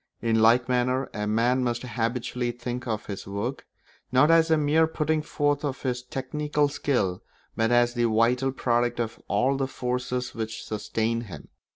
In 0.19 0.41
like 0.41 0.67
manner 0.67 1.11
a 1.13 1.27
man 1.27 1.63
must 1.63 1.83
habitually 1.83 2.51
think 2.51 2.87
of 2.87 3.05
his 3.05 3.27
work, 3.27 3.67
not 4.11 4.31
as 4.31 4.49
a 4.49 4.57
mere 4.57 4.87
putting 4.87 5.21
forth 5.21 5.63
of 5.63 5.83
his 5.83 6.01
technical 6.01 6.69
skill, 6.69 7.21
but 7.55 7.69
as 7.71 7.93
the 7.93 8.05
vital 8.05 8.51
product 8.51 8.99
of 8.99 9.19
all 9.27 9.57
the 9.57 9.67
forces 9.67 10.33
which 10.33 10.65
sustain 10.65 11.21
him. 11.25 11.49